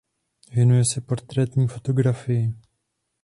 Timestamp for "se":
0.85-1.01